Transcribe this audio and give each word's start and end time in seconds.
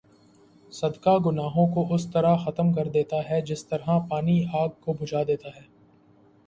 صدقہ 0.71 1.17
گناہوں 1.25 1.65
کو 1.73 1.83
اس 1.93 2.07
طرح 2.11 2.35
ختم 2.45 2.73
کر 2.73 2.87
دیتا 2.87 3.17
ہے 3.29 3.41
جس 3.41 3.65
طرح 3.65 3.99
پانی 4.09 4.43
آگ 4.53 4.69
کو 4.79 4.93
بھجا 4.93 5.23
دیتا 5.27 5.49
ہے 5.55 5.63